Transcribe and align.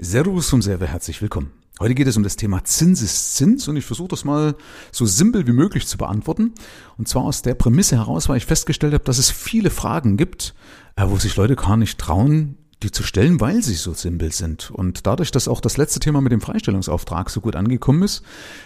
Servus 0.00 0.48
vom 0.48 0.62
Server, 0.62 0.86
herzlich 0.86 1.20
willkommen. 1.20 1.50
Heute 1.80 1.96
geht 1.96 2.06
es 2.06 2.16
um 2.16 2.22
das 2.22 2.36
Thema 2.36 2.62
Zinseszins 2.62 3.66
und 3.66 3.76
ich 3.76 3.84
versuche 3.84 4.06
das 4.06 4.24
mal 4.24 4.54
so 4.92 5.06
simpel 5.06 5.44
wie 5.48 5.52
möglich 5.52 5.88
zu 5.88 5.98
beantworten. 5.98 6.54
Und 6.98 7.08
zwar 7.08 7.24
aus 7.24 7.42
der 7.42 7.56
Prämisse 7.56 7.96
heraus, 7.96 8.28
weil 8.28 8.36
ich 8.36 8.46
festgestellt 8.46 8.94
habe, 8.94 9.02
dass 9.02 9.18
es 9.18 9.32
viele 9.32 9.70
Fragen 9.70 10.16
gibt, 10.16 10.54
äh, 10.94 11.04
wo 11.08 11.16
sich 11.16 11.34
Leute 11.34 11.56
gar 11.56 11.76
nicht 11.76 11.98
trauen, 11.98 12.58
die 12.84 12.92
zu 12.92 13.02
stellen, 13.02 13.40
weil 13.40 13.60
sie 13.60 13.74
so 13.74 13.92
simpel 13.92 14.30
sind. 14.30 14.70
Und 14.70 15.04
dadurch, 15.04 15.32
dass 15.32 15.48
auch 15.48 15.60
das 15.60 15.76
letzte 15.76 15.98
Thema 15.98 16.20
mit 16.20 16.30
dem 16.30 16.40
Freistellungsauftrag 16.40 17.28
so 17.28 17.40
gut 17.40 17.56
angekommen 17.56 18.04
ist, 18.04 18.22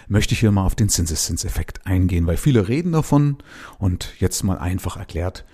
möchte 0.07 0.35
ich 0.35 0.39
hier 0.39 0.51
mal 0.51 0.67
auf 0.67 0.75
den 0.75 0.89
Zinseszinseffekt 0.89 1.87
eingehen, 1.87 2.27
weil 2.27 2.37
viele 2.37 2.67
reden 2.67 2.91
davon 2.91 3.37
und 3.79 4.13
jetzt 4.19 4.43
mal 4.43 4.59
einfach 4.59 4.97
erklärt, 4.97 5.45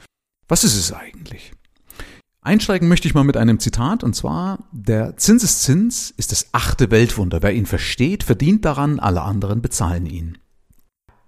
was 0.49 0.65
ist 0.65 0.75
es 0.75 0.91
eigentlich? 0.91 1.53
Einsteigen 2.49 2.87
möchte 2.87 3.07
ich 3.07 3.13
mal 3.13 3.23
mit 3.23 3.37
einem 3.37 3.59
Zitat, 3.59 4.03
und 4.03 4.15
zwar, 4.15 4.57
der 4.71 5.17
Zinseszins 5.17 6.11
ist 6.17 6.31
das 6.31 6.47
achte 6.51 6.89
Weltwunder. 6.89 7.43
Wer 7.43 7.53
ihn 7.53 7.67
versteht, 7.67 8.23
verdient 8.23 8.65
daran, 8.65 8.99
alle 8.99 9.21
anderen 9.21 9.61
bezahlen 9.61 10.07
ihn. 10.07 10.39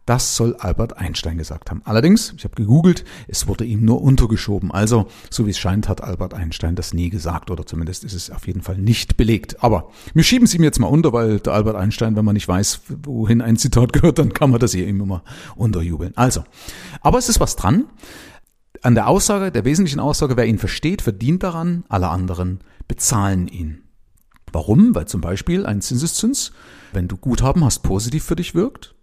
Das 0.07 0.35
soll 0.35 0.55
Albert 0.55 0.97
Einstein 0.97 1.37
gesagt 1.37 1.69
haben. 1.69 1.83
Allerdings, 1.85 2.33
ich 2.35 2.43
habe 2.43 2.55
gegoogelt, 2.55 3.05
es 3.27 3.47
wurde 3.47 3.65
ihm 3.65 3.85
nur 3.85 4.01
untergeschoben. 4.01 4.71
Also, 4.71 5.09
so 5.29 5.45
wie 5.45 5.51
es 5.51 5.59
scheint, 5.59 5.87
hat 5.87 6.03
Albert 6.03 6.33
Einstein 6.33 6.75
das 6.75 6.91
nie 6.91 7.11
gesagt 7.11 7.51
oder 7.51 7.67
zumindest 7.67 8.03
ist 8.03 8.13
es 8.13 8.31
auf 8.31 8.47
jeden 8.47 8.63
Fall 8.63 8.79
nicht 8.79 9.15
belegt. 9.15 9.63
Aber 9.63 9.91
wir 10.15 10.23
schieben 10.23 10.45
es 10.45 10.55
ihm 10.55 10.63
jetzt 10.63 10.79
mal 10.79 10.87
unter, 10.87 11.13
weil 11.13 11.39
der 11.39 11.53
Albert 11.53 11.75
Einstein, 11.75 12.15
wenn 12.15 12.25
man 12.25 12.33
nicht 12.33 12.47
weiß, 12.47 12.81
wohin 13.03 13.43
ein 13.43 13.57
Zitat 13.57 13.93
gehört, 13.93 14.17
dann 14.17 14.33
kann 14.33 14.49
man 14.49 14.59
das 14.59 14.71
hier 14.71 14.87
immer 14.87 15.21
unterjubeln. 15.55 16.13
Also, 16.15 16.43
aber 17.01 17.19
es 17.19 17.29
ist 17.29 17.39
was 17.39 17.55
dran 17.55 17.85
an 18.81 18.95
der 18.95 19.07
Aussage, 19.07 19.51
der 19.51 19.65
wesentlichen 19.65 19.99
Aussage, 19.99 20.37
wer 20.37 20.45
ihn 20.45 20.57
versteht, 20.57 21.01
verdient 21.01 21.43
daran, 21.43 21.83
alle 21.89 22.09
anderen 22.09 22.59
bezahlen 22.87 23.47
ihn. 23.47 23.83
Warum? 24.51 24.95
Weil 24.95 25.07
zum 25.07 25.21
Beispiel 25.21 25.65
ein 25.65 25.81
Zinseszins, 25.81 26.51
wenn 26.91 27.07
du 27.07 27.17
Guthaben 27.17 27.63
hast, 27.63 27.83
positiv 27.83 28.23
für 28.23 28.35
dich 28.35 28.53
wirkt. 28.53 28.95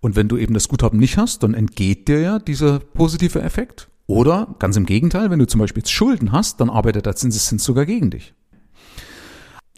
Und 0.00 0.14
wenn 0.14 0.28
du 0.28 0.36
eben 0.36 0.54
das 0.54 0.68
Guthaben 0.68 0.98
nicht 0.98 1.16
hast, 1.16 1.42
dann 1.42 1.54
entgeht 1.54 2.08
dir 2.08 2.20
ja 2.20 2.38
dieser 2.38 2.78
positive 2.78 3.42
Effekt. 3.42 3.88
Oder 4.06 4.54
ganz 4.60 4.76
im 4.76 4.86
Gegenteil, 4.86 5.30
wenn 5.30 5.38
du 5.38 5.46
zum 5.46 5.60
Beispiel 5.60 5.80
jetzt 5.80 5.90
Schulden 5.90 6.30
hast, 6.30 6.60
dann 6.60 6.70
arbeitet 6.70 7.06
der 7.06 7.16
Zinseszins 7.16 7.64
sogar 7.64 7.86
gegen 7.86 8.10
dich. 8.10 8.34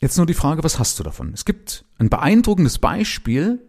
Jetzt 0.00 0.16
nur 0.16 0.26
die 0.26 0.34
Frage, 0.34 0.62
was 0.62 0.78
hast 0.78 0.98
du 0.98 1.02
davon? 1.02 1.32
Es 1.32 1.44
gibt 1.44 1.84
ein 1.98 2.10
beeindruckendes 2.10 2.78
Beispiel, 2.78 3.66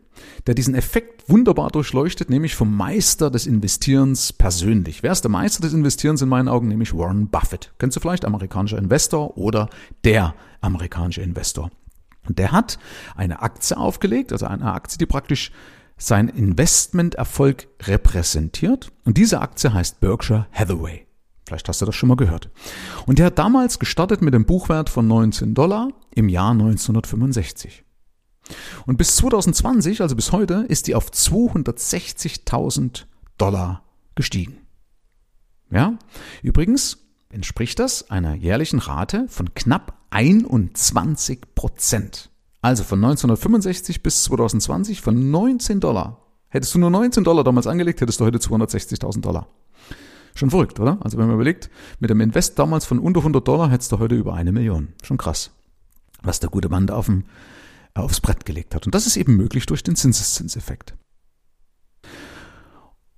der 0.47 0.55
diesen 0.55 0.75
Effekt 0.75 1.29
wunderbar 1.29 1.69
durchleuchtet, 1.69 2.29
nämlich 2.29 2.55
vom 2.55 2.75
Meister 2.75 3.29
des 3.29 3.45
Investierens 3.45 4.33
persönlich. 4.33 5.03
Wer 5.03 5.11
ist 5.11 5.21
der 5.21 5.31
Meister 5.31 5.61
des 5.61 5.73
Investierens 5.73 6.21
in 6.21 6.29
meinen 6.29 6.47
Augen? 6.47 6.67
Nämlich 6.67 6.95
Warren 6.95 7.27
Buffett. 7.27 7.71
Kennst 7.77 7.95
du 7.95 8.01
vielleicht 8.01 8.25
amerikanischer 8.25 8.77
Investor 8.77 9.37
oder 9.37 9.69
der 10.03 10.33
amerikanische 10.61 11.21
Investor? 11.21 11.69
Und 12.27 12.37
der 12.39 12.51
hat 12.51 12.79
eine 13.15 13.41
Aktie 13.41 13.77
aufgelegt, 13.77 14.31
also 14.31 14.45
eine 14.45 14.71
Aktie, 14.73 14.97
die 14.97 15.05
praktisch 15.05 15.51
sein 15.97 16.29
Investmenterfolg 16.29 17.67
repräsentiert. 17.83 18.91
Und 19.03 19.17
diese 19.17 19.41
Aktie 19.41 19.73
heißt 19.73 19.99
Berkshire 19.99 20.47
Hathaway. 20.51 21.05
Vielleicht 21.45 21.67
hast 21.67 21.81
du 21.81 21.85
das 21.85 21.95
schon 21.95 22.09
mal 22.09 22.15
gehört. 22.15 22.49
Und 23.07 23.17
der 23.17 23.27
hat 23.27 23.39
damals 23.39 23.79
gestartet 23.79 24.21
mit 24.21 24.35
einem 24.35 24.45
Buchwert 24.45 24.89
von 24.89 25.07
19 25.07 25.55
Dollar 25.55 25.89
im 26.13 26.29
Jahr 26.29 26.51
1965. 26.51 27.83
Und 28.85 28.97
bis 28.97 29.15
2020, 29.17 30.01
also 30.01 30.15
bis 30.15 30.31
heute, 30.31 30.65
ist 30.67 30.87
die 30.87 30.95
auf 30.95 31.09
260.000 31.11 33.03
Dollar 33.37 33.83
gestiegen. 34.15 34.57
Ja, 35.71 35.99
übrigens 36.41 36.97
entspricht 37.29 37.77
das 37.79 38.09
einer 38.09 38.33
jährlichen 38.33 38.79
Rate 38.79 39.27
von 39.27 39.53
knapp 39.53 39.93
21 40.09 41.41
Prozent. 41.53 42.29
Also 42.61 42.83
von 42.83 42.99
1965 42.99 44.03
bis 44.03 44.23
2020 44.23 45.01
von 45.01 45.31
19 45.31 45.79
Dollar. 45.79 46.25
Hättest 46.49 46.73
du 46.73 46.79
nur 46.79 46.89
19 46.89 47.23
Dollar 47.23 47.43
damals 47.43 47.67
angelegt, 47.67 48.01
hättest 48.01 48.19
du 48.19 48.25
heute 48.25 48.39
260.000 48.39 49.21
Dollar. 49.21 49.47
Schon 50.33 50.49
verrückt, 50.49 50.79
oder? 50.79 50.97
Also 51.01 51.17
wenn 51.17 51.27
man 51.27 51.35
überlegt, 51.35 51.69
mit 51.99 52.09
dem 52.09 52.21
Invest 52.21 52.57
damals 52.57 52.85
von 52.85 52.99
unter 52.99 53.19
100 53.19 53.47
Dollar 53.47 53.69
hättest 53.69 53.91
du 53.91 53.99
heute 53.99 54.15
über 54.15 54.33
eine 54.33 54.51
Million. 54.51 54.89
Schon 55.03 55.17
krass. 55.17 55.51
Was 56.21 56.39
der 56.39 56.49
gute 56.49 56.69
Mann 56.69 56.87
da 56.87 56.95
auf 56.95 57.05
dem 57.05 57.25
aufs 57.93 58.21
Brett 58.21 58.45
gelegt 58.45 58.75
hat. 58.75 58.85
Und 58.85 58.95
das 58.95 59.07
ist 59.07 59.17
eben 59.17 59.35
möglich 59.35 59.65
durch 59.65 59.83
den 59.83 59.95
Zinseszinseffekt. 59.95 60.95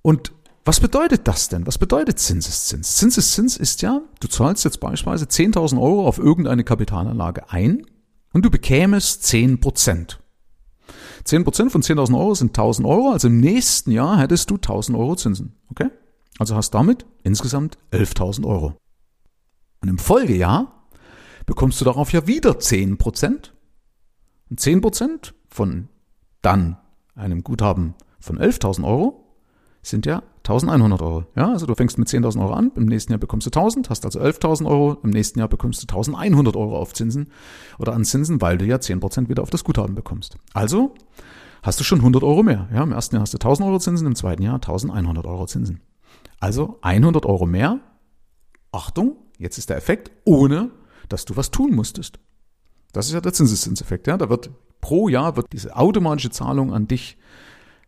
Und 0.02 0.32
was 0.64 0.80
bedeutet 0.80 1.28
das 1.28 1.50
denn? 1.50 1.66
Was 1.66 1.78
bedeutet 1.78 2.20
Zinseszins? 2.20 2.98
Zinseszins 2.98 3.58
ist 3.58 3.82
ja, 3.82 4.02
du 4.20 4.28
zahlst 4.28 4.64
jetzt 4.64 4.80
beispielsweise 4.80 5.26
10.000 5.26 5.82
Euro 5.82 6.08
auf 6.08 6.20
irgendeine 6.20 6.64
Kapitalanlage 6.64 7.50
ein 7.50 7.86
und 8.32 8.46
du 8.46 8.52
bekämest 8.52 9.24
10 9.24 9.60
Prozent. 9.60 10.20
10 11.24 11.44
Prozent 11.44 11.72
von 11.72 11.82
10.000 11.82 12.18
Euro 12.18 12.36
sind 12.36 12.58
1.000 12.58 12.88
Euro, 12.88 13.12
also 13.12 13.28
im 13.28 13.40
nächsten 13.40 13.92
Jahr 13.92 14.20
hättest 14.20 14.50
du 14.50 14.56
1.000 14.56 14.98
Euro 14.98 15.16
Zinsen. 15.16 15.56
Okay? 15.70 15.90
Also 16.38 16.56
hast 16.56 16.72
damit 16.72 17.06
insgesamt 17.24 17.78
11.000 17.92 18.46
Euro. 18.46 18.76
Und 19.82 19.90
im 19.90 19.98
Folgejahr 19.98 20.88
bekommst 21.46 21.82
du 21.82 21.86
darauf 21.86 22.14
ja 22.14 22.28
wieder 22.28 22.60
10 22.60 22.98
Prozent 22.98 23.54
und 24.52 24.60
10% 24.60 25.32
von 25.50 25.88
dann 26.42 26.78
einem 27.16 27.44
Guthaben 27.44 27.96
von 28.20 28.38
11.000 28.38 28.86
Euro 28.86 29.24
sind 29.82 30.06
ja 30.06 30.22
1.100 30.46 31.02
Euro. 31.02 31.26
Ja, 31.36 31.50
also 31.50 31.66
du 31.66 31.74
fängst 31.74 31.98
mit 31.98 32.08
10.000 32.08 32.42
Euro 32.42 32.54
an, 32.54 32.72
im 32.76 32.86
nächsten 32.86 33.14
Jahr 33.14 33.20
bekommst 33.20 33.48
du 33.48 33.50
1.000, 33.50 33.90
hast 33.90 34.06
also 34.06 34.20
11.000 34.20 34.68
Euro, 34.68 34.98
im 35.04 35.10
nächsten 35.10 35.40
Jahr 35.40 35.48
bekommst 35.48 35.82
du 35.82 35.96
1.100 35.96 36.56
Euro 36.56 36.78
auf 36.78 36.94
Zinsen 36.94 37.32
oder 37.80 37.94
an 37.94 38.04
Zinsen, 38.04 38.42
weil 38.42 38.58
du 38.58 38.66
ja 38.66 38.76
10% 38.76 39.30
wieder 39.30 39.42
auf 39.42 39.50
das 39.50 39.64
Guthaben 39.64 39.96
bekommst. 39.96 40.38
Also 40.54 40.94
hast 41.64 41.80
du 41.80 41.84
schon 41.84 42.00
100 42.00 42.22
Euro 42.24 42.44
mehr. 42.44 42.68
Ja, 42.74 42.84
im 42.84 42.92
ersten 42.92 43.16
Jahr 43.16 43.22
hast 43.22 43.34
du 43.34 43.38
1.000 43.38 43.66
Euro 43.66 43.80
Zinsen, 43.80 44.06
im 44.06 44.16
zweiten 44.16 44.44
Jahr 44.44 44.60
1.100 44.60 45.26
Euro 45.26 45.46
Zinsen. 45.46 45.80
Also 46.40 46.78
100 46.82 47.26
Euro 47.26 47.46
mehr. 47.46 47.80
Achtung, 48.74 49.16
jetzt 49.38 49.58
ist 49.58 49.70
der 49.70 49.78
Effekt, 49.78 50.12
ohne 50.26 50.72
dass 51.08 51.26
du 51.26 51.38
was 51.38 51.52
tun 51.52 51.74
musstest. 51.74 52.20
Das 52.92 53.08
ist 53.08 53.14
ja 53.14 53.22
der 53.22 53.34
Zinseszinseffekt. 53.34 54.08
Ja? 54.08 54.18
Da 54.18 54.30
wird 54.30 54.50
pro 54.82 55.10
Jahr 55.10 55.36
wird 55.38 55.54
diese 55.54 55.76
automatische 55.76 56.32
Zahlung 56.32 56.74
an 56.74 56.88
dich 56.88 57.18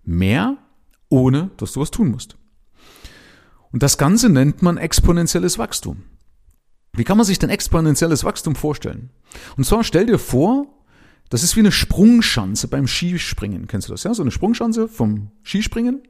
mehr, 0.04 0.58
ohne 1.10 1.52
dass 1.58 1.74
du 1.74 1.82
was 1.82 1.92
tun 1.92 2.12
musst. 2.12 2.38
Und 3.72 3.84
das 3.84 3.98
Ganze 3.98 4.30
nennt 4.30 4.62
man 4.62 4.78
exponentielles 4.78 5.58
Wachstum. 5.58 6.04
Wie 6.94 7.04
kann 7.04 7.18
man 7.18 7.26
sich 7.26 7.40
denn 7.40 7.50
exponentielles 7.50 8.24
Wachstum 8.24 8.56
vorstellen? 8.56 9.10
Und 9.58 9.66
zwar 9.66 9.84
stell 9.84 10.06
dir 10.06 10.20
vor, 10.20 10.68
das 11.30 11.42
ist 11.42 11.56
wie 11.56 11.62
eine 11.62 11.72
Sprungschanze 11.72 12.68
beim 12.68 12.88
Skispringen. 12.88 13.66
Kennst 13.66 13.88
du 13.88 13.94
das? 13.94 14.04
Ja, 14.04 14.14
so 14.14 14.22
eine 14.22 14.30
Sprungschanze 14.30 14.88
vom 14.88 15.32
Skispringen, 15.42 16.04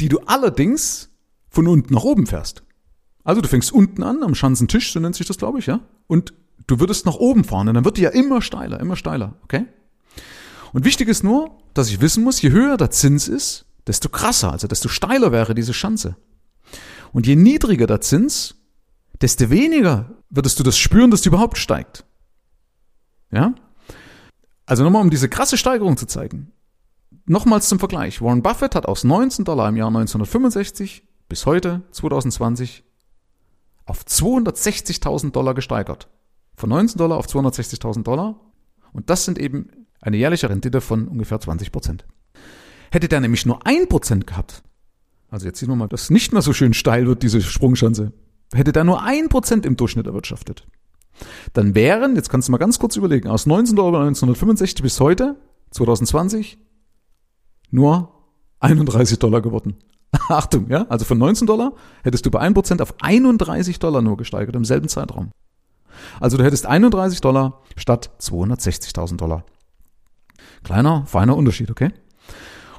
die 0.00 0.08
du 0.08 0.18
allerdings 0.26 1.10
von 1.48 1.68
unten 1.68 1.94
nach 1.94 2.02
oben 2.02 2.26
fährst. 2.26 2.64
Also 3.22 3.40
du 3.40 3.48
fängst 3.48 3.72
unten 3.72 4.02
an, 4.02 4.24
am 4.24 4.34
Schanzentisch, 4.34 4.92
so 4.92 4.98
nennt 4.98 5.14
sich 5.14 5.28
das, 5.28 5.38
glaube 5.38 5.60
ich, 5.60 5.66
ja, 5.66 5.80
und 6.08 6.34
du 6.66 6.80
würdest 6.80 7.06
nach 7.06 7.16
oben 7.16 7.44
fahren 7.44 7.68
und 7.68 7.74
dann 7.74 7.84
wird 7.84 7.96
die 7.96 8.02
ja 8.02 8.10
immer 8.10 8.42
steiler, 8.42 8.80
immer 8.80 8.96
steiler, 8.96 9.34
okay? 9.44 9.66
Und 10.72 10.84
wichtig 10.84 11.08
ist 11.08 11.22
nur, 11.22 11.58
dass 11.74 11.88
ich 11.88 12.00
wissen 12.00 12.24
muss, 12.24 12.40
je 12.40 12.50
höher 12.50 12.76
der 12.76 12.90
Zins 12.90 13.28
ist, 13.28 13.66
desto 13.86 14.08
krasser, 14.08 14.52
also 14.52 14.66
desto 14.66 14.88
steiler 14.88 15.32
wäre 15.32 15.54
diese 15.54 15.74
Schanze. 15.74 16.16
Und 17.12 17.26
je 17.26 17.36
niedriger 17.36 17.86
der 17.86 18.00
Zins, 18.00 18.54
desto 19.20 19.50
weniger 19.50 20.10
würdest 20.30 20.58
du 20.58 20.62
das 20.62 20.78
spüren, 20.78 21.10
dass 21.10 21.22
die 21.22 21.28
überhaupt 21.28 21.58
steigt. 21.58 22.04
Ja? 23.30 23.54
Also 24.66 24.84
nochmal, 24.84 25.02
um 25.02 25.10
diese 25.10 25.28
krasse 25.28 25.56
Steigerung 25.56 25.96
zu 25.96 26.06
zeigen. 26.06 26.52
Nochmals 27.26 27.68
zum 27.68 27.78
Vergleich. 27.78 28.22
Warren 28.22 28.42
Buffett 28.42 28.74
hat 28.74 28.86
aus 28.86 29.04
19 29.04 29.44
Dollar 29.44 29.68
im 29.68 29.76
Jahr 29.76 29.88
1965 29.88 31.04
bis 31.28 31.46
heute, 31.46 31.82
2020, 31.92 32.84
auf 33.84 34.04
260.000 34.04 35.30
Dollar 35.30 35.54
gesteigert. 35.54 36.08
Von 36.56 36.70
19 36.70 36.98
Dollar 36.98 37.18
auf 37.18 37.26
260.000 37.26 38.02
Dollar. 38.02 38.40
Und 38.92 39.10
das 39.10 39.24
sind 39.24 39.38
eben 39.38 39.68
eine 40.00 40.16
jährliche 40.16 40.50
Rendite 40.50 40.80
von 40.80 41.08
ungefähr 41.08 41.40
20 41.40 41.72
Prozent. 41.72 42.04
Hätte 42.90 43.08
der 43.08 43.20
nämlich 43.20 43.46
nur 43.46 43.66
ein 43.66 43.88
Prozent 43.88 44.26
gehabt, 44.26 44.62
also 45.30 45.46
jetzt 45.46 45.58
sehen 45.58 45.70
wir 45.70 45.76
mal, 45.76 45.88
dass 45.88 46.10
nicht 46.10 46.32
mehr 46.32 46.42
so 46.42 46.52
schön 46.52 46.74
steil 46.74 47.06
wird, 47.06 47.22
diese 47.22 47.40
Sprungschanze, 47.40 48.12
hätte 48.52 48.72
der 48.72 48.84
nur 48.84 49.02
ein 49.02 49.30
Prozent 49.30 49.64
im 49.64 49.76
Durchschnitt 49.76 50.06
erwirtschaftet, 50.06 50.66
dann 51.54 51.74
wären, 51.74 52.16
jetzt 52.16 52.28
kannst 52.28 52.48
du 52.48 52.52
mal 52.52 52.58
ganz 52.58 52.78
kurz 52.78 52.96
überlegen, 52.96 53.28
aus 53.28 53.46
19 53.46 53.76
Dollar 53.76 54.02
1965 54.02 54.82
bis 54.82 55.00
heute, 55.00 55.36
2020, 55.70 56.58
nur 57.70 58.12
31 58.60 59.18
Dollar 59.18 59.40
geworden. 59.40 59.76
Achtung, 60.28 60.68
ja, 60.68 60.86
also 60.88 61.06
von 61.06 61.16
19 61.16 61.46
Dollar 61.46 61.72
hättest 62.02 62.26
du 62.26 62.30
bei 62.30 62.42
1% 62.42 62.82
auf 62.82 62.94
31 63.00 63.78
Dollar 63.78 64.02
nur 64.02 64.18
gesteigert 64.18 64.54
im 64.54 64.66
selben 64.66 64.88
Zeitraum. 64.88 65.30
Also 66.20 66.36
du 66.36 66.44
hättest 66.44 66.66
31 66.66 67.20
Dollar 67.20 67.60
statt 67.76 68.10
260.000 68.20 69.16
Dollar. 69.16 69.44
Kleiner, 70.64 71.04
feiner 71.06 71.36
Unterschied, 71.36 71.70
okay? 71.70 71.90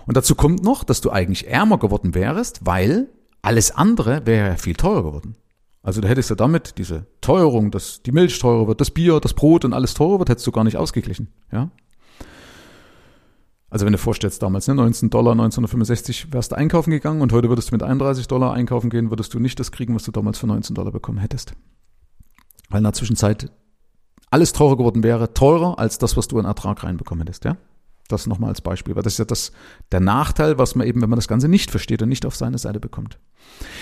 Und 0.05 0.17
dazu 0.17 0.35
kommt 0.35 0.63
noch, 0.63 0.83
dass 0.83 1.01
du 1.01 1.11
eigentlich 1.11 1.47
ärmer 1.47 1.77
geworden 1.77 2.13
wärst, 2.15 2.65
weil 2.65 3.09
alles 3.41 3.71
andere 3.71 4.25
wäre 4.25 4.49
ja 4.49 4.55
viel 4.55 4.75
teurer 4.75 5.03
geworden. 5.03 5.35
Also 5.81 5.99
du 5.99 6.07
hättest 6.07 6.29
ja 6.29 6.35
damit 6.35 6.77
diese 6.77 7.07
Teuerung, 7.19 7.69
dass 7.69 8.01
die 8.03 8.13
Milch 8.13 8.39
teurer 8.39 8.67
wird, 8.67 8.79
das 8.79 8.91
Bier, 8.91 9.19
das 9.19 9.33
Brot 9.33 9.65
und 9.65 9.73
alles 9.73 9.93
teurer 9.93 10.19
wird, 10.19 10.29
hättest 10.29 10.47
du 10.47 10.51
gar 10.51 10.63
nicht 10.63 10.77
ausgeglichen. 10.77 11.27
Ja? 11.51 11.69
Also 13.69 13.85
wenn 13.85 13.91
du 13.91 13.97
vorstellst, 13.97 14.41
damals, 14.41 14.67
ne, 14.67 14.75
19 14.75 15.09
Dollar 15.09 15.31
1965 15.31 16.31
wärst 16.31 16.51
du 16.51 16.55
einkaufen 16.55 16.91
gegangen 16.91 17.21
und 17.21 17.33
heute 17.33 17.49
würdest 17.49 17.71
du 17.71 17.75
mit 17.75 17.83
31 17.83 18.27
Dollar 18.27 18.53
einkaufen 18.53 18.89
gehen, 18.89 19.09
würdest 19.09 19.33
du 19.33 19.39
nicht 19.39 19.59
das 19.59 19.71
kriegen, 19.71 19.93
was 19.95 20.03
du 20.03 20.11
damals 20.11 20.37
für 20.37 20.47
19 20.47 20.75
Dollar 20.75 20.91
bekommen 20.91 21.17
hättest. 21.17 21.53
Weil 22.73 22.79
in 22.79 22.85
der 22.85 22.93
Zwischenzeit 22.93 23.51
alles 24.31 24.51
teurer 24.51 24.77
geworden 24.77 25.03
wäre, 25.03 25.35
teurer 25.35 25.77
als 25.77 25.99
das, 25.99 26.17
was 26.17 26.27
du 26.27 26.39
in 26.39 26.45
Ertrag 26.45 26.83
reinbekommen 26.83 27.21
hättest, 27.21 27.45
ja? 27.45 27.55
Das 28.07 28.25
nochmal 28.25 28.49
als 28.49 28.61
Beispiel, 28.61 28.95
weil 28.95 29.03
das 29.03 29.13
ist 29.13 29.19
ja 29.19 29.25
das, 29.25 29.51
der 29.91 29.99
Nachteil, 29.99 30.57
was 30.57 30.73
man 30.73 30.87
eben, 30.87 31.01
wenn 31.03 31.09
man 31.09 31.17
das 31.17 31.27
Ganze 31.27 31.47
nicht 31.47 31.69
versteht 31.69 32.01
und 32.01 32.09
nicht 32.09 32.25
auf 32.25 32.35
seine 32.35 32.57
Seite 32.57 32.79
bekommt. 32.79 33.19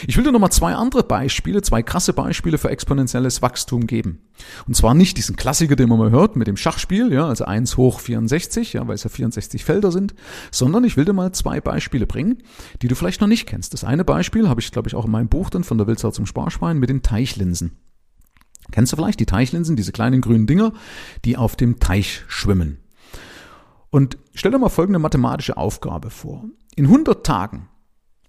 Ich 0.07 0.17
will 0.17 0.25
dir 0.25 0.33
nochmal 0.33 0.51
zwei 0.51 0.75
andere 0.75 1.03
Beispiele, 1.03 1.61
zwei 1.61 1.81
krasse 1.81 2.11
Beispiele 2.11 2.57
für 2.57 2.69
exponentielles 2.69 3.41
Wachstum 3.41 3.87
geben. 3.87 4.19
Und 4.67 4.75
zwar 4.75 4.93
nicht 4.93 5.15
diesen 5.15 5.37
Klassiker, 5.37 5.77
den 5.77 5.87
man 5.87 5.97
mal 5.97 6.11
hört 6.11 6.35
mit 6.35 6.47
dem 6.47 6.57
Schachspiel, 6.57 7.13
ja, 7.13 7.27
also 7.27 7.45
1 7.45 7.77
hoch 7.77 8.01
64, 8.01 8.73
ja, 8.73 8.85
weil 8.85 8.95
es 8.95 9.05
ja 9.05 9.09
64 9.09 9.63
Felder 9.63 9.93
sind, 9.93 10.13
sondern 10.51 10.83
ich 10.83 10.97
will 10.97 11.05
dir 11.05 11.13
mal 11.13 11.31
zwei 11.31 11.61
Beispiele 11.61 12.07
bringen, 12.07 12.43
die 12.81 12.89
du 12.89 12.95
vielleicht 12.95 13.21
noch 13.21 13.29
nicht 13.29 13.47
kennst. 13.47 13.73
Das 13.73 13.85
eine 13.85 14.03
Beispiel 14.03 14.49
habe 14.49 14.59
ich, 14.59 14.69
glaube 14.69 14.89
ich, 14.89 14.95
auch 14.95 15.05
in 15.05 15.11
meinem 15.11 15.29
Buch 15.29 15.49
dann 15.49 15.63
von 15.63 15.77
der 15.77 15.87
Wildsau 15.87 16.11
zum 16.11 16.25
Sparschwein 16.25 16.77
mit 16.77 16.89
den 16.89 17.01
Teichlinsen. 17.01 17.71
Kennst 18.71 18.91
du 18.91 18.95
vielleicht 18.95 19.19
die 19.19 19.25
Teichlinsen, 19.25 19.75
diese 19.75 19.91
kleinen 19.91 20.21
grünen 20.21 20.47
Dinger, 20.47 20.73
die 21.25 21.37
auf 21.37 21.55
dem 21.55 21.79
Teich 21.79 22.23
schwimmen? 22.27 22.77
Und 23.89 24.17
stell 24.33 24.51
dir 24.51 24.59
mal 24.59 24.69
folgende 24.69 24.99
mathematische 24.99 25.57
Aufgabe 25.57 26.09
vor. 26.09 26.45
In 26.75 26.85
100 26.85 27.25
Tagen 27.25 27.67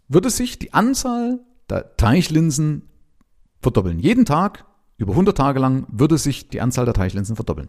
würde 0.09 0.31
sich 0.31 0.59
die 0.59 0.75
Anzahl 0.75 1.41
der 1.71 1.97
Teichlinsen 1.97 2.89
verdoppeln. 3.61 4.00
Jeden 4.00 4.25
Tag, 4.25 4.65
über 4.99 5.12
100 5.12 5.37
Tage 5.37 5.61
lang, 5.61 5.87
würde 5.89 6.19
sich 6.19 6.49
die 6.49 6.61
Anzahl 6.61 6.85
der 6.85 6.94
Teichlinsen 6.94 7.37
verdoppeln. 7.37 7.69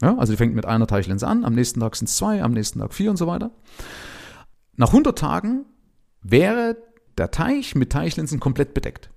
Ja, 0.00 0.16
also 0.16 0.32
die 0.32 0.36
fängt 0.36 0.54
mit 0.54 0.66
einer 0.66 0.86
Teichlinse 0.86 1.26
an, 1.26 1.44
am 1.44 1.54
nächsten 1.54 1.80
Tag 1.80 1.96
sind 1.96 2.08
es 2.08 2.16
zwei, 2.16 2.42
am 2.42 2.52
nächsten 2.52 2.80
Tag 2.80 2.94
vier 2.94 3.10
und 3.10 3.16
so 3.16 3.26
weiter. 3.26 3.50
Nach 4.76 4.88
100 4.88 5.16
Tagen 5.16 5.66
wäre 6.22 6.76
der 7.18 7.30
Teich 7.30 7.74
mit 7.74 7.90
Teichlinsen 7.90 8.40
komplett 8.40 8.74
bedeckt. 8.74 9.10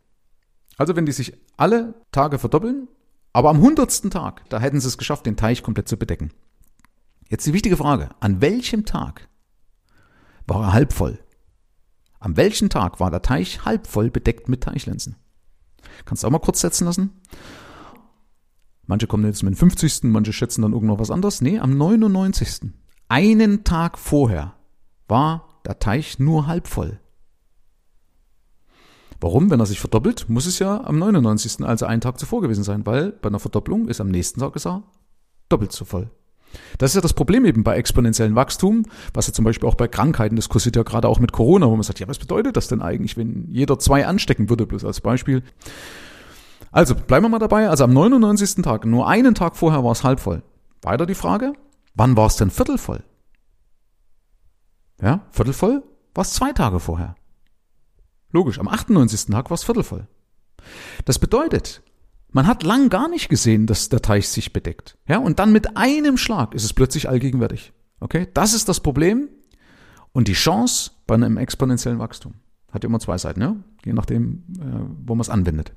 Also 0.78 0.96
wenn 0.96 1.06
die 1.06 1.12
sich 1.12 1.34
alle 1.58 1.94
Tage 2.12 2.38
verdoppeln, 2.38 2.88
aber 3.36 3.50
am 3.50 3.58
100. 3.58 4.12
Tag, 4.12 4.50
da 4.50 4.62
hätten 4.62 4.80
sie 4.80 4.88
es 4.88 4.98
geschafft, 4.98 5.26
den 5.26 5.36
Teich 5.36 5.62
komplett 5.62 5.90
zu 5.90 5.98
bedecken. 5.98 6.32
Jetzt 7.28 7.46
die 7.46 7.52
wichtige 7.52 7.76
Frage, 7.76 8.12
an 8.22 8.40
welchem 8.40 8.86
Tag 8.86 9.28
war 10.48 10.64
er 10.64 10.74
halb 10.74 10.94
voll? 10.94 11.20
An 12.18 12.38
welchem 12.38 12.70
Tag 12.70 13.02
war 13.02 13.12
der 13.12 13.22
Teich 13.22 13.66
halb 13.66 13.88
voll 13.88 14.10
bedeckt 14.10 14.48
mit 14.48 14.64
Teichlinsen? 14.64 15.18
Kannst 16.06 16.24
du 16.24 16.28
auch 16.28 16.32
mal 16.32 16.40
kurz 16.40 16.62
setzen 16.62 16.86
lassen? 16.86 17.12
Manche 18.86 19.06
kommen 19.06 19.26
jetzt 19.26 19.44
mit 19.44 19.54
dem 19.54 19.58
50., 19.58 20.04
manche 20.04 20.32
schätzen 20.32 20.62
dann 20.62 20.72
irgendwo 20.72 20.98
was 20.98 21.12
anderes. 21.12 21.42
Nee, 21.42 21.60
am 21.60 21.78
99. 21.78 22.72
Einen 23.10 23.66
Tag 23.66 24.00
vorher 24.00 24.54
war 25.10 25.60
der 25.66 25.80
Teich 25.80 26.20
nur 26.20 26.48
halb 26.48 26.68
voll. 26.68 27.02
Warum? 29.20 29.50
Wenn 29.50 29.60
er 29.60 29.66
sich 29.66 29.80
verdoppelt, 29.80 30.30
muss 30.30 30.46
es 30.46 30.60
ja 30.60 30.84
am 30.84 31.00
99., 31.00 31.66
also 31.66 31.86
einen 31.86 32.02
Tag 32.02 32.20
zuvor 32.20 32.42
gewesen 32.42 32.64
sein, 32.64 32.86
weil 32.86 33.12
bei 33.12 33.30
einer 33.30 33.40
Verdopplung 33.40 33.88
ist 33.88 34.02
am 34.02 34.10
nächsten 34.10 34.40
Tag 34.40 34.56
ist 34.56 34.68
er 34.68 34.84
doppelt 35.50 35.72
so 35.72 35.86
voll. 35.86 36.10
Das 36.78 36.92
ist 36.92 36.96
ja 36.96 37.02
das 37.02 37.14
Problem 37.14 37.46
eben 37.46 37.64
bei 37.64 37.76
exponentiellem 37.76 38.36
Wachstum, 38.36 38.84
was 39.14 39.28
ja 39.28 39.34
zum 39.34 39.46
Beispiel 39.46 39.68
auch 39.68 39.76
bei 39.76 39.88
Krankheiten, 39.88 40.36
das 40.36 40.50
kursiert 40.50 40.76
ja 40.76 40.84
gerade 40.84 41.08
auch 41.08 41.20
mit 41.20 41.32
Corona, 41.32 41.68
wo 41.68 41.76
man 41.76 41.84
sagt, 41.84 42.00
ja, 42.00 42.08
was 42.08 42.20
bedeutet 42.20 42.56
das 42.56 42.68
denn 42.68 42.82
eigentlich, 42.82 43.18
wenn 43.18 43.48
jeder 43.50 43.80
zwei 43.80 44.06
anstecken 44.06 44.50
würde, 44.50 44.66
bloß 44.66 44.86
als 44.86 45.02
Beispiel. 45.02 45.44
Also, 46.72 46.96
bleiben 46.96 47.26
wir 47.26 47.30
mal 47.30 47.40
dabei. 47.40 47.70
Also 47.70 47.86
am 47.86 47.94
99. 47.94 48.64
Tag, 48.64 48.86
nur 48.86 49.08
einen 49.08 49.36
Tag 49.36 49.56
vorher 49.56 49.84
war 49.84 49.92
es 49.92 50.04
halb 50.04 50.20
voll. 50.20 50.44
Weiter 50.82 51.06
die 51.06 51.16
Frage, 51.16 51.54
wann 51.94 52.18
war 52.18 52.28
es 52.28 52.36
denn 52.36 52.52
viertelvoll? 52.52 53.04
Ja, 55.02 55.22
viertelvoll 55.32 55.84
war 56.14 56.24
es 56.24 56.34
zwei 56.34 56.52
Tage 56.52 56.80
vorher. 56.80 57.16
Logisch, 58.36 58.60
am 58.60 58.68
98. 58.68 59.28
Tag 59.28 59.50
war 59.50 59.56
es 59.56 59.64
viertelvoll. 59.64 60.08
Das 61.06 61.20
bedeutet, 61.20 61.82
man 62.34 62.48
hat 62.48 62.64
lang 62.64 62.90
gar 62.90 63.08
nicht 63.08 63.30
gesehen, 63.30 63.66
dass 63.66 63.88
der 63.88 64.02
Teich 64.02 64.28
sich 64.28 64.52
bedeckt. 64.52 64.98
Ja, 65.08 65.20
und 65.20 65.40
dann 65.40 65.54
mit 65.54 65.78
einem 65.78 66.18
Schlag 66.18 66.54
ist 66.54 66.66
es 66.66 66.74
plötzlich 66.74 67.08
allgegenwärtig. 67.08 67.72
Okay? 68.02 68.28
Das 68.34 68.54
ist 68.54 68.68
das 68.68 68.82
Problem 68.82 69.30
und 70.12 70.28
die 70.28 70.34
Chance 70.34 70.92
bei 71.08 71.16
einem 71.16 71.38
exponentiellen 71.38 72.00
Wachstum. 72.00 72.34
Hat 72.74 72.84
immer 72.84 73.00
zwei 73.00 73.18
Seiten, 73.18 73.40
ja? 73.40 73.56
Je 73.86 73.94
nachdem, 73.94 74.44
äh, 74.60 75.06
wo 75.06 75.16
man 75.16 75.22
es 75.22 75.30
anwendet. 75.30 75.72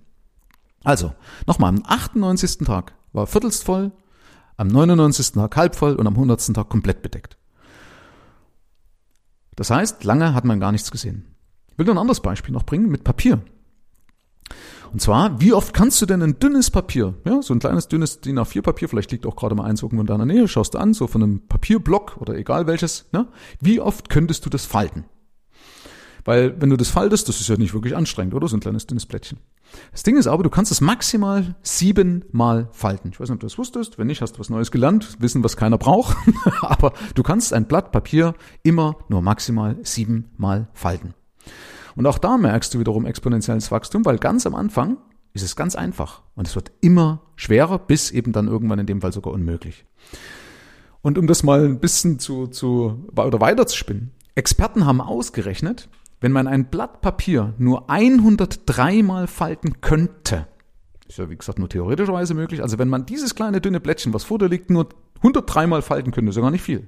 Also, 0.82 1.14
nochmal, 1.46 1.68
am 1.68 1.84
98. 1.86 2.66
Tag 2.66 2.92
war 3.12 3.28
viertelst 3.28 3.62
voll, 3.62 3.92
am 4.56 4.66
99. 4.66 5.30
Tag 5.34 5.56
halb 5.56 5.76
voll 5.76 5.94
und 5.94 6.08
am 6.08 6.14
100. 6.14 6.54
Tag 6.54 6.68
komplett 6.68 7.02
bedeckt. 7.02 7.38
Das 9.54 9.70
heißt, 9.70 10.02
lange 10.02 10.34
hat 10.34 10.44
man 10.44 10.58
gar 10.58 10.72
nichts 10.72 10.90
gesehen. 10.90 11.37
Will 11.78 11.86
nur 11.86 11.94
ein 11.94 11.98
anderes 11.98 12.20
Beispiel 12.20 12.52
noch 12.52 12.64
bringen 12.64 12.90
mit 12.90 13.04
Papier. 13.04 13.40
Und 14.92 15.00
zwar, 15.00 15.40
wie 15.40 15.52
oft 15.52 15.74
kannst 15.74 16.00
du 16.02 16.06
denn 16.06 16.22
ein 16.22 16.38
dünnes 16.38 16.70
Papier, 16.70 17.14
ja, 17.24 17.40
so 17.40 17.54
ein 17.54 17.60
kleines 17.60 17.88
dünnes 17.88 18.20
DIN 18.20 18.38
A4 18.38 18.62
Papier, 18.62 18.88
vielleicht 18.88 19.12
liegt 19.12 19.26
auch 19.26 19.36
gerade 19.36 19.54
mal 19.54 19.64
eins 19.64 19.82
irgendwo 19.82 20.00
in 20.00 20.06
deiner 20.06 20.26
Nähe, 20.26 20.48
schaust 20.48 20.74
du 20.74 20.78
an, 20.78 20.94
so 20.94 21.06
von 21.06 21.22
einem 21.22 21.46
Papierblock 21.46 22.16
oder 22.18 22.34
egal 22.34 22.66
welches, 22.66 23.06
ne? 23.12 23.28
Wie 23.60 23.80
oft 23.80 24.08
könntest 24.08 24.46
du 24.46 24.50
das 24.50 24.64
falten? 24.64 25.04
Weil 26.24 26.60
wenn 26.60 26.70
du 26.70 26.76
das 26.76 26.88
faltest, 26.88 27.28
das 27.28 27.40
ist 27.40 27.48
ja 27.48 27.56
nicht 27.56 27.74
wirklich 27.74 27.96
anstrengend, 27.96 28.34
oder? 28.34 28.48
So 28.48 28.56
ein 28.56 28.60
kleines 28.60 28.86
dünnes 28.86 29.06
Blättchen. 29.06 29.38
Das 29.92 30.02
Ding 30.02 30.16
ist 30.16 30.26
aber, 30.26 30.42
du 30.42 30.50
kannst 30.50 30.72
es 30.72 30.80
maximal 30.80 31.54
siebenmal 31.62 32.68
falten. 32.72 33.10
Ich 33.12 33.20
weiß 33.20 33.28
nicht, 33.28 33.36
ob 33.36 33.40
du 33.40 33.46
das 33.46 33.56
wusstest. 33.56 33.98
Wenn 33.98 34.08
nicht, 34.08 34.20
hast 34.20 34.32
du 34.32 34.40
was 34.40 34.50
Neues 34.50 34.70
gelernt. 34.70 35.16
Wissen, 35.20 35.44
was 35.44 35.56
keiner 35.56 35.78
braucht. 35.78 36.16
aber 36.60 36.92
du 37.14 37.22
kannst 37.22 37.52
ein 37.52 37.66
Blatt 37.66 37.92
Papier 37.92 38.34
immer 38.62 38.96
nur 39.08 39.22
maximal 39.22 39.78
siebenmal 39.82 40.68
falten. 40.74 41.14
Und 41.98 42.06
auch 42.06 42.18
da 42.18 42.36
merkst 42.36 42.72
du 42.72 42.78
wiederum 42.78 43.06
exponentielles 43.06 43.72
Wachstum, 43.72 44.04
weil 44.04 44.18
ganz 44.18 44.46
am 44.46 44.54
Anfang 44.54 44.98
ist 45.32 45.42
es 45.42 45.56
ganz 45.56 45.74
einfach 45.74 46.22
und 46.36 46.46
es 46.46 46.54
wird 46.54 46.70
immer 46.80 47.22
schwerer, 47.34 47.76
bis 47.80 48.12
eben 48.12 48.30
dann 48.30 48.46
irgendwann 48.46 48.78
in 48.78 48.86
dem 48.86 49.00
Fall 49.00 49.12
sogar 49.12 49.34
unmöglich. 49.34 49.84
Und 51.02 51.18
um 51.18 51.26
das 51.26 51.42
mal 51.42 51.64
ein 51.64 51.80
bisschen 51.80 52.20
zu, 52.20 52.46
zu 52.46 53.04
oder 53.16 53.40
weiter 53.40 53.66
zu 53.66 53.76
spinnen. 53.76 54.12
Experten 54.36 54.86
haben 54.86 55.00
ausgerechnet, 55.00 55.88
wenn 56.20 56.30
man 56.30 56.46
ein 56.46 56.66
Blatt 56.66 57.00
Papier 57.00 57.54
nur 57.58 57.90
103 57.90 59.02
mal 59.02 59.26
falten 59.26 59.80
könnte, 59.80 60.46
ist 61.08 61.18
ja 61.18 61.28
wie 61.28 61.36
gesagt 61.36 61.58
nur 61.58 61.68
theoretischerweise 61.68 62.34
möglich, 62.34 62.62
also 62.62 62.78
wenn 62.78 62.88
man 62.88 63.06
dieses 63.06 63.34
kleine 63.34 63.60
dünne 63.60 63.80
Blättchen, 63.80 64.14
was 64.14 64.22
vor 64.22 64.38
dir 64.38 64.48
liegt, 64.48 64.70
nur 64.70 64.88
103 65.16 65.66
mal 65.66 65.82
falten 65.82 66.12
könnte, 66.12 66.30
sogar 66.30 66.52
nicht 66.52 66.62
viel, 66.62 66.86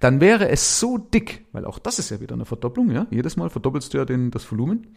dann 0.00 0.20
wäre 0.20 0.48
es 0.48 0.80
so 0.80 0.98
dick, 0.98 1.46
weil 1.52 1.64
auch 1.64 1.78
das 1.78 1.98
ist 1.98 2.10
ja 2.10 2.20
wieder 2.20 2.34
eine 2.34 2.46
Verdopplung, 2.46 2.90
ja, 2.90 3.06
jedes 3.10 3.36
Mal 3.36 3.50
verdoppelst 3.50 3.94
du 3.94 3.98
ja 3.98 4.04
den, 4.04 4.30
das 4.30 4.50
Volumen, 4.50 4.88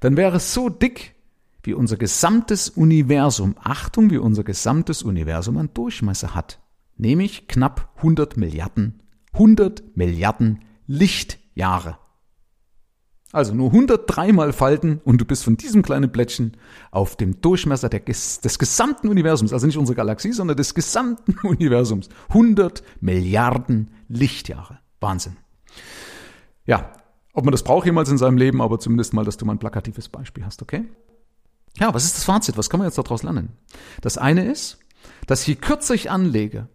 dann 0.00 0.16
wäre 0.16 0.36
es 0.36 0.52
so 0.52 0.68
dick, 0.68 1.14
wie 1.62 1.74
unser 1.74 1.96
gesamtes 1.96 2.68
Universum, 2.68 3.54
Achtung, 3.62 4.10
wie 4.10 4.18
unser 4.18 4.44
gesamtes 4.44 5.02
Universum 5.02 5.56
an 5.56 5.70
Durchmesser 5.74 6.34
hat, 6.34 6.60
nämlich 6.96 7.46
knapp 7.48 7.92
100 7.96 8.36
Milliarden, 8.36 9.02
100 9.32 9.96
Milliarden 9.96 10.64
Lichtjahre. 10.86 11.98
Also 13.32 13.54
nur 13.54 13.66
103 13.66 14.32
mal 14.32 14.54
falten 14.54 15.02
und 15.04 15.20
du 15.20 15.26
bist 15.26 15.44
von 15.44 15.58
diesem 15.58 15.82
kleinen 15.82 16.10
Blättchen 16.10 16.56
auf 16.90 17.14
dem 17.14 17.42
Durchmesser 17.42 17.90
der, 17.90 18.00
des 18.00 18.58
gesamten 18.58 19.08
Universums, 19.08 19.52
also 19.52 19.66
nicht 19.66 19.76
unserer 19.76 19.96
Galaxie, 19.96 20.32
sondern 20.32 20.56
des 20.56 20.74
gesamten 20.74 21.36
Universums. 21.46 22.08
100 22.28 22.82
Milliarden 23.00 23.90
Lichtjahre. 24.08 24.78
Wahnsinn. 25.00 25.36
Ja, 26.64 26.92
ob 27.34 27.44
man 27.44 27.52
das 27.52 27.62
braucht 27.62 27.86
jemals 27.86 28.08
in 28.08 28.18
seinem 28.18 28.38
Leben, 28.38 28.62
aber 28.62 28.78
zumindest 28.78 29.12
mal, 29.12 29.24
dass 29.24 29.36
du 29.36 29.44
mal 29.44 29.52
ein 29.52 29.58
plakatives 29.58 30.08
Beispiel 30.08 30.44
hast, 30.44 30.62
okay? 30.62 30.86
Ja, 31.78 31.92
was 31.92 32.04
ist 32.04 32.16
das 32.16 32.24
Fazit? 32.24 32.56
Was 32.56 32.70
kann 32.70 32.78
man 32.78 32.88
jetzt 32.88 32.98
daraus 32.98 33.22
lernen? 33.22 33.50
Das 34.00 34.16
eine 34.18 34.50
ist, 34.50 34.78
dass 35.26 35.46
je 35.46 35.54
kürzer 35.54 35.94
ich 35.94 36.10
anlege, 36.10 36.68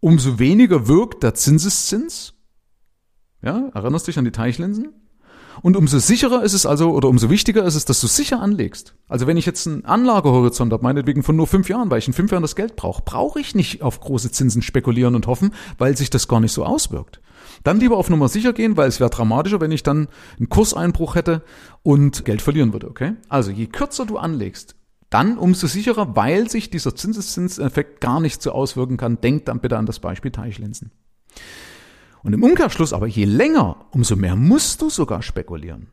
umso 0.00 0.38
weniger 0.38 0.88
wirkt 0.88 1.22
der 1.22 1.34
Zinseszins. 1.34 2.34
Ja, 3.42 3.68
erinnerst 3.74 4.08
dich 4.08 4.18
an 4.18 4.24
die 4.24 4.32
Teichlinsen? 4.32 4.94
Und 5.62 5.76
umso 5.76 5.98
sicherer 5.98 6.42
ist 6.42 6.54
es 6.54 6.66
also, 6.66 6.92
oder 6.92 7.08
umso 7.08 7.28
wichtiger 7.30 7.64
ist 7.64 7.74
es, 7.74 7.84
dass 7.84 8.00
du 8.00 8.06
sicher 8.06 8.40
anlegst. 8.40 8.94
Also 9.08 9.26
wenn 9.26 9.36
ich 9.36 9.46
jetzt 9.46 9.66
einen 9.66 9.84
Anlagehorizont 9.84 10.72
habe, 10.72 10.82
meinetwegen 10.82 11.22
von 11.22 11.36
nur 11.36 11.46
fünf 11.46 11.68
Jahren, 11.68 11.90
weil 11.90 11.98
ich 11.98 12.08
in 12.08 12.14
fünf 12.14 12.30
Jahren 12.30 12.42
das 12.42 12.56
Geld 12.56 12.76
brauche, 12.76 13.02
brauche 13.04 13.40
ich 13.40 13.54
nicht 13.54 13.82
auf 13.82 14.00
große 14.00 14.30
Zinsen 14.30 14.62
spekulieren 14.62 15.14
und 15.14 15.26
hoffen, 15.26 15.54
weil 15.78 15.96
sich 15.96 16.10
das 16.10 16.28
gar 16.28 16.40
nicht 16.40 16.52
so 16.52 16.64
auswirkt. 16.64 17.20
Dann 17.62 17.80
lieber 17.80 17.96
auf 17.96 18.08
Nummer 18.08 18.28
sicher 18.28 18.52
gehen, 18.52 18.76
weil 18.76 18.88
es 18.88 19.00
wäre 19.00 19.10
dramatischer, 19.10 19.60
wenn 19.60 19.72
ich 19.72 19.82
dann 19.82 20.08
einen 20.38 20.48
Kurseinbruch 20.48 21.14
hätte 21.14 21.42
und 21.82 22.24
Geld 22.24 22.40
verlieren 22.40 22.72
würde, 22.72 22.88
okay? 22.88 23.14
Also 23.28 23.50
je 23.50 23.66
kürzer 23.66 24.06
du 24.06 24.16
anlegst, 24.16 24.76
dann 25.10 25.38
umso 25.38 25.66
sicherer, 25.66 26.16
weil 26.16 26.48
sich 26.48 26.70
dieser 26.70 26.94
Zinseszinseffekt 26.94 28.00
gar 28.00 28.20
nicht 28.20 28.40
so 28.40 28.52
auswirken 28.52 28.96
kann. 28.96 29.20
Denk 29.20 29.44
dann 29.44 29.60
bitte 29.60 29.76
an 29.76 29.86
das 29.86 29.98
Beispiel 29.98 30.30
Teichlinsen. 30.30 30.92
Und 32.22 32.32
im 32.32 32.42
Umkehrschluss 32.42 32.92
aber, 32.92 33.06
je 33.06 33.24
länger, 33.24 33.76
umso 33.92 34.16
mehr 34.16 34.36
musst 34.36 34.82
du 34.82 34.90
sogar 34.90 35.22
spekulieren. 35.22 35.88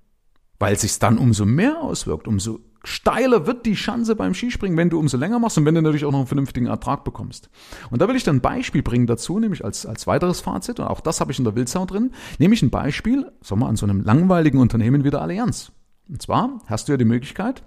weil 0.60 0.74
es 0.74 0.81
sich 0.81 0.98
dann 1.00 1.17
umso 1.17 1.46
mehr 1.46 1.81
auswirkt, 1.81 2.27
umso 2.27 2.60
steiler 2.84 3.46
wird 3.46 3.65
die 3.65 3.74
Chance 3.74 4.15
beim 4.15 4.34
Skispringen, 4.34 4.77
wenn 4.77 4.89
du 4.89 4.98
umso 4.98 5.17
länger 5.17 5.39
machst 5.39 5.57
und 5.57 5.65
wenn 5.65 5.75
du 5.75 5.81
natürlich 5.81 6.05
auch 6.05 6.12
noch 6.12 6.19
einen 6.19 6.27
vernünftigen 6.27 6.67
Ertrag 6.67 7.03
bekommst. 7.03 7.50
Und 7.91 8.01
da 8.01 8.07
will 8.07 8.15
ich 8.15 8.24
dann 8.24 8.38
ein 8.38 8.41
Beispiel 8.41 8.81
bringen 8.81 9.07
dazu, 9.07 9.39
nämlich 9.39 9.63
als, 9.63 9.86
als 9.86 10.07
weiteres 10.07 10.41
Fazit, 10.41 10.79
und 10.79 10.88
auch 10.88 11.01
das 11.01 11.19
habe 11.19 11.31
ich 11.31 11.38
in 11.38 11.43
der 11.46 11.55
Wildsau 11.55 11.86
drin, 11.86 12.12
nämlich 12.39 12.62
ein 12.62 12.69
Beispiel, 12.69 13.31
sagen 13.41 13.62
wir, 13.62 13.67
an 13.67 13.75
so 13.75 13.86
einem 13.86 14.01
langweiligen 14.01 14.60
Unternehmen 14.60 15.03
wie 15.03 15.10
der 15.10 15.22
Allianz. 15.22 15.72
Und 16.10 16.22
zwar 16.22 16.62
hast 16.67 16.88
du 16.88 16.93
ja 16.93 16.98
die 16.98 17.05
Möglichkeit, 17.05 17.63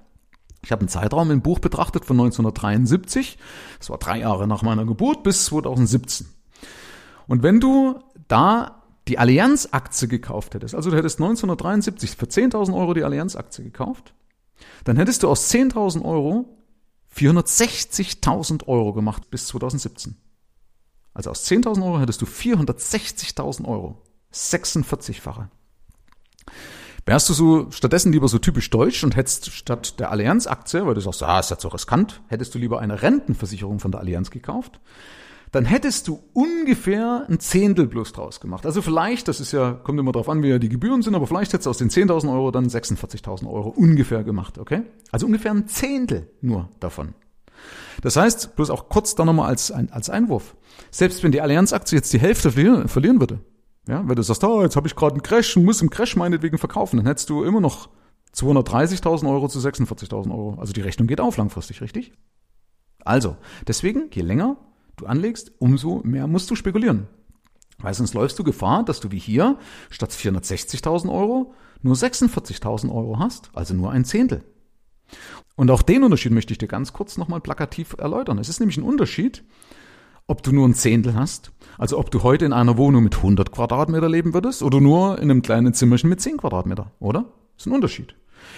ich 0.63 0.73
habe 0.73 0.81
einen 0.81 0.89
Zeitraum 0.89 1.31
im 1.31 1.43
Buch 1.43 1.59
betrachtet 1.59 2.05
von 2.05 2.17
1973, 2.17 3.39
das 3.79 3.91
war 3.91 3.99
drei 3.99 4.21
Jahre 4.21 4.47
nach 4.47 4.63
meiner 4.63 4.85
Geburt, 4.85 5.23
bis 5.23 5.45
2017. 5.47 6.27
Und 7.27 7.43
wenn 7.43 7.61
du 7.61 8.01
da 8.31 8.83
die 9.09 9.19
Allianz-Aktie 9.19 10.09
gekauft 10.09 10.55
hättest, 10.55 10.75
also 10.75 10.91
du 10.91 10.97
hättest 10.97 11.19
1973 11.19 12.17
für 12.17 12.27
10.000 12.27 12.75
Euro 12.75 12.95
die 12.95 13.05
Allianz-Aktie 13.05 13.65
gekauft, 13.65 14.15
dann 14.85 14.97
hättest 14.97 15.23
du 15.23 15.29
aus 15.29 15.51
10.000 15.51 16.05
Euro 16.05 16.57
460.000 17.15 18.69
Euro 18.69 18.93
gemacht 18.93 19.31
bis 19.31 19.47
2017. 19.49 20.17
Also 21.13 21.31
aus 21.31 21.45
10.000 21.45 21.85
Euro 21.85 22.01
hättest 22.01 22.23
du 22.23 22.27
460.000 22.27 23.67
Euro. 23.67 24.01
46-fache. 24.33 25.49
Wärst 27.07 27.29
du 27.29 27.33
so 27.33 27.71
stattdessen 27.73 28.13
lieber 28.13 28.29
so 28.29 28.39
typisch 28.39 28.71
deutsch 28.71 29.03
und 29.03 29.17
hättest 29.17 29.51
statt 29.51 29.99
der 29.99 30.13
Allianz-Aktie, 30.13 30.87
weil 30.87 30.95
du 30.95 31.01
sagst, 31.01 31.23
ah, 31.25 31.41
ist 31.41 31.51
ja 31.51 31.59
so 31.59 31.69
riskant, 31.69 32.23
hättest 32.29 32.55
du 32.55 32.59
lieber 32.59 32.79
eine 32.79 33.03
Rentenversicherung 33.03 33.81
von 33.81 33.91
der 33.91 34.01
Allianz 34.01 34.31
gekauft, 34.31 34.79
dann 35.53 35.65
hättest 35.65 36.07
du 36.07 36.21
ungefähr 36.33 37.27
ein 37.29 37.41
Zehntel 37.41 37.87
bloß 37.87 38.13
draus 38.13 38.41
gemacht. 38.41 38.67
Also 38.67 38.83
vielleicht, 38.83 39.27
das 39.27 39.41
ist 39.41 39.53
ja, 39.53 39.73
kommt 39.73 39.99
immer 39.99 40.13
darauf 40.13 40.29
an, 40.29 40.43
wie 40.43 40.49
ja 40.49 40.59
die 40.59 40.69
Gebühren 40.69 41.03
sind, 41.03 41.15
aber 41.15 41.27
vielleicht 41.27 41.53
hättest 41.53 41.67
du 41.67 41.71
aus 41.71 41.79
den 41.79 41.91
10.000 41.91 42.33
Euro 42.33 42.51
dann 42.51 42.69
46.000 42.69 43.51
Euro 43.51 43.71
ungefähr 43.71 44.23
gemacht, 44.23 44.59
okay? 44.59 44.83
Also 45.11 45.27
ungefähr 45.27 45.51
ein 45.51 45.67
Zehntel 45.67 46.31
nur 46.41 46.69
davon. 46.79 47.15
Das 48.03 48.17
heißt, 48.17 48.57
bloß 48.57 48.71
auch 48.71 48.89
kurz 48.89 49.15
da 49.15 49.25
nochmal 49.25 49.49
als, 49.49 49.71
als 49.73 50.09
Einwurf. 50.09 50.57
Selbst 50.91 51.23
wenn 51.23 51.33
die 51.33 51.41
Allianz-Aktie 51.41 51.99
jetzt 51.99 52.13
die 52.13 52.21
Hälfte 52.21 52.51
verlieren 52.53 53.21
würde, 53.21 53.41
ja, 53.89 54.07
wenn 54.07 54.17
du 54.17 54.23
sagst, 54.23 54.45
oh, 54.45 54.63
jetzt 54.63 54.77
habe 54.77 54.87
ich 54.87 54.95
gerade 54.95 55.15
einen 55.15 55.23
Crash 55.23 55.57
und 55.57 55.65
muss 55.65 55.83
im 55.83 55.91
Crash 55.91 56.15
meinetwegen 56.15 56.59
verkaufen, 56.59 56.99
dann 56.99 57.07
hättest 57.07 57.29
du 57.29 57.43
immer 57.43 57.61
noch 57.61 57.89
230.000 58.37 59.29
Euro 59.29 59.49
zu 59.49 59.59
46.000 59.59 60.31
Euro. 60.31 60.57
Also 60.61 60.73
die 60.73 60.81
Rechnung 60.81 61.09
geht 61.09 61.21
auf 61.21 61.37
langfristig, 61.37 61.81
richtig? 61.81 62.13
Also, 63.05 63.37
deswegen, 63.67 64.11
je 64.13 64.23
länger 64.23 64.59
du 65.01 65.07
anlegst, 65.07 65.53
umso 65.59 66.01
mehr 66.05 66.27
musst 66.27 66.51
du 66.51 66.55
spekulieren. 66.55 67.09
Weil 67.79 67.95
sonst 67.95 68.15
läufst 68.15 68.39
du 68.39 68.45
Gefahr, 68.45 68.85
dass 68.85 69.01
du 69.01 69.11
wie 69.11 69.19
hier 69.19 69.59
statt 69.91 70.11
460.000 70.11 71.11
Euro 71.11 71.55
nur 71.83 71.95
46.000 71.95 72.95
Euro 72.95 73.19
hast, 73.19 73.51
also 73.55 73.75
nur 73.75 73.91
ein 73.91 74.05
Zehntel. 74.05 74.45
Und 75.57 75.71
auch 75.71 75.83
den 75.83 76.05
Unterschied 76.05 76.33
möchte 76.33 76.53
ich 76.53 76.59
dir 76.59 76.69
ganz 76.69 76.93
kurz 76.93 77.17
nochmal 77.17 77.41
plakativ 77.41 77.97
erläutern. 77.99 78.39
Es 78.39 78.49
ist 78.49 78.61
nämlich 78.61 78.77
ein 78.77 78.85
Unterschied, 78.85 79.45
ob 80.27 80.43
du 80.43 80.53
nur 80.53 80.69
ein 80.69 80.75
Zehntel 80.75 81.15
hast, 81.15 81.53
also 81.77 81.99
ob 81.99 82.11
du 82.11 82.23
heute 82.23 82.45
in 82.45 82.53
einer 82.53 82.77
Wohnung 82.77 83.03
mit 83.03 83.17
100 83.17 83.51
Quadratmeter 83.51 84.09
leben 84.09 84.33
würdest 84.33 84.63
oder 84.63 84.81
nur 84.81 85.19
in 85.19 85.31
einem 85.31 85.43
kleinen 85.43 85.75
Zimmerchen 85.75 86.09
mit 86.09 86.21
10 86.21 86.37
Quadratmeter, 86.37 86.93
oder? 87.01 87.25
Das 87.57 87.65
ist 87.65 87.67
ein 87.67 87.75
Unterschied. 87.75 88.15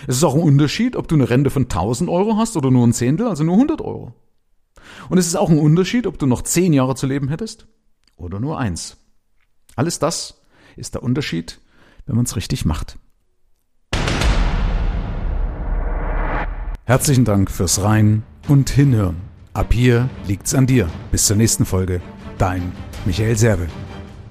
Es 0.06 0.16
ist 0.16 0.24
auch 0.24 0.34
ein 0.34 0.42
Unterschied, 0.42 0.96
ob 0.96 1.08
du 1.08 1.14
eine 1.14 1.30
Rente 1.30 1.50
von 1.50 1.64
1000 1.64 2.10
Euro 2.10 2.36
hast 2.36 2.56
oder 2.56 2.70
nur 2.70 2.86
ein 2.86 2.92
Zehntel, 2.92 3.26
also 3.26 3.42
nur 3.44 3.54
100 3.54 3.80
Euro. 3.80 4.14
Und 5.08 5.18
es 5.18 5.26
ist 5.26 5.36
auch 5.36 5.50
ein 5.50 5.58
Unterschied, 5.58 6.06
ob 6.06 6.18
du 6.18 6.26
noch 6.26 6.42
zehn 6.42 6.72
Jahre 6.72 6.94
zu 6.94 7.06
leben 7.06 7.28
hättest 7.28 7.66
oder 8.16 8.40
nur 8.40 8.58
eins. 8.58 8.96
Alles 9.76 9.98
das 9.98 10.40
ist 10.76 10.94
der 10.94 11.02
Unterschied, 11.02 11.60
wenn 12.06 12.16
man 12.16 12.24
es 12.24 12.36
richtig 12.36 12.64
macht. 12.64 12.98
Herzlichen 16.84 17.24
Dank 17.24 17.50
fürs 17.50 17.82
Rein 17.82 18.22
und 18.48 18.70
Hinhören. 18.70 19.16
Ab 19.52 19.72
hier 19.72 20.08
liegt's 20.26 20.54
an 20.54 20.66
dir. 20.66 20.88
Bis 21.10 21.26
zur 21.26 21.36
nächsten 21.36 21.64
Folge. 21.64 22.00
Dein 22.38 22.72
Michael 23.04 23.36
Serve. 23.36 23.68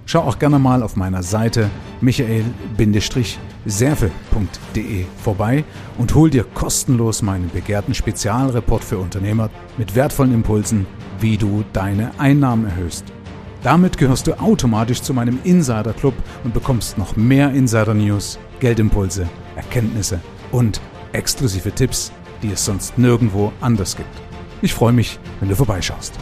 Schau 0.06 0.22
auch 0.22 0.40
gerne 0.40 0.60
mal 0.60 0.84
auf 0.84 0.96
meiner 0.96 1.24
Seite 1.24 1.70
michael-serve.de 3.66 5.06
vorbei 5.24 5.64
und 5.98 6.14
hol 6.16 6.30
dir 6.30 6.44
kostenlos 6.44 7.22
meinen 7.22 7.50
begehrten 7.50 7.94
Spezialreport 7.94 8.84
für 8.84 8.98
Unternehmer 8.98 9.50
mit 9.78 9.96
wertvollen 9.96 10.34
Impulsen, 10.34 10.88
wie 11.20 11.38
du 11.38 11.64
deine 11.74 12.12
Einnahmen 12.20 12.66
erhöhst. 12.66 13.06
Damit 13.64 13.98
gehörst 13.98 14.26
du 14.26 14.40
automatisch 14.40 15.02
zu 15.02 15.14
meinem 15.14 15.40
Insider 15.44 15.94
Club 15.94 16.16
und 16.44 16.54
bekommst 16.54 16.98
noch 16.98 17.16
mehr 17.16 17.52
Insider 17.52 17.94
News, 17.94 18.40
Geldimpulse, 18.60 19.30
Erkenntnisse 19.56 20.20
und 20.52 20.82
exklusive 21.14 21.72
Tipps, 21.72 22.12
die 22.42 22.52
es 22.52 22.66
sonst 22.66 22.98
nirgendwo 22.98 23.52
anders 23.62 23.96
gibt. 23.96 24.10
Ich 24.64 24.74
freue 24.74 24.94
mich, 24.94 25.20
wenn 25.40 25.50
du 25.50 25.56
vorbeischaust. 25.56 26.14